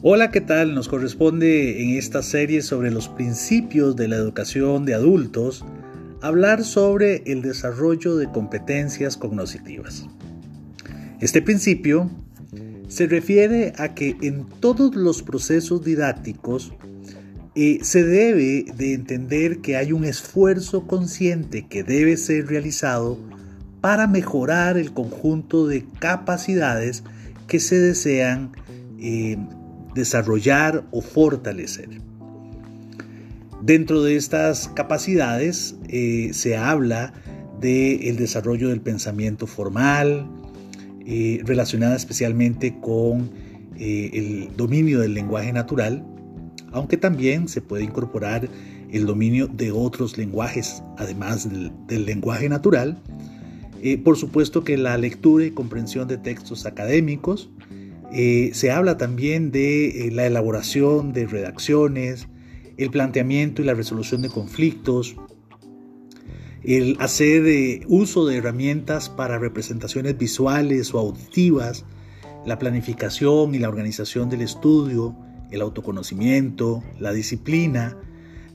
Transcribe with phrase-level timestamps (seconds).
[0.00, 0.76] Hola, ¿qué tal?
[0.76, 5.64] Nos corresponde en esta serie sobre los principios de la educación de adultos
[6.22, 10.06] hablar sobre el desarrollo de competencias cognitivas.
[11.18, 12.08] Este principio
[12.86, 16.72] se refiere a que en todos los procesos didácticos
[17.56, 23.18] eh, se debe de entender que hay un esfuerzo consciente que debe ser realizado
[23.80, 27.02] para mejorar el conjunto de capacidades
[27.48, 28.52] que se desean
[29.00, 29.38] eh,
[29.94, 31.88] desarrollar o fortalecer.
[33.62, 37.12] Dentro de estas capacidades eh, se habla
[37.60, 40.30] del desarrollo del pensamiento formal,
[41.04, 43.30] eh, relacionada especialmente con
[43.76, 46.06] eh, el dominio del lenguaje natural,
[46.70, 48.48] aunque también se puede incorporar
[48.92, 51.48] el dominio de otros lenguajes, además
[51.88, 53.02] del lenguaje natural.
[54.04, 57.50] por supuesto que la lectura y comprensión de textos académicos,
[58.12, 62.28] eh, se habla también de eh, la elaboración de redacciones,
[62.78, 65.16] el planteamiento y la resolución de conflictos,
[66.62, 71.84] el hacer eh, uso de herramientas para representaciones visuales o auditivas,
[72.46, 75.14] la planificación y la organización del estudio,
[75.50, 77.96] el autoconocimiento, la disciplina,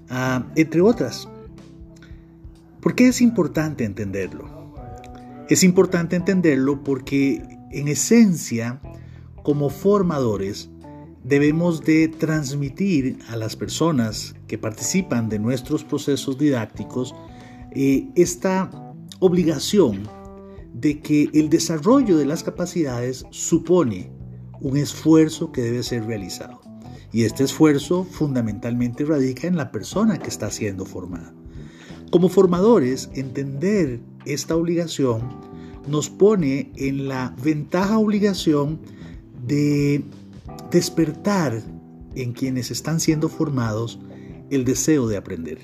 [0.09, 1.27] ah, entre otras.
[2.81, 4.73] ¿Por qué es importante entenderlo?
[5.49, 8.81] Es importante entenderlo porque en esencia
[9.43, 10.69] como formadores
[11.23, 17.13] debemos de transmitir a las personas que participan de nuestros procesos didácticos
[17.71, 18.69] eh, esta
[19.19, 20.03] obligación
[20.73, 24.11] de que el desarrollo de las capacidades supone
[24.59, 26.61] un esfuerzo que debe ser realizado.
[27.11, 31.33] Y este esfuerzo fundamentalmente radica en la persona que está siendo formada.
[32.11, 35.21] Como formadores, entender esta obligación
[35.87, 38.79] nos pone en la ventaja obligación
[39.45, 40.03] de
[40.71, 41.61] despertar
[42.15, 43.99] en quienes están siendo formados
[44.49, 45.59] el deseo de aprender.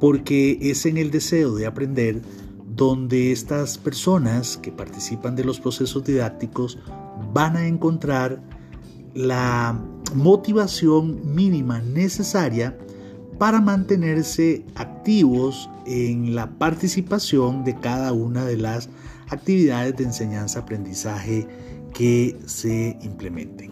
[0.00, 2.22] Porque es en el deseo de aprender
[2.66, 6.78] donde estas personas que participan de los procesos didácticos
[7.32, 8.42] van a encontrar
[9.14, 9.80] la
[10.14, 12.76] motivación mínima necesaria
[13.38, 18.88] para mantenerse activos en la participación de cada una de las
[19.28, 21.46] actividades de enseñanza-aprendizaje
[21.94, 23.70] que se implementen.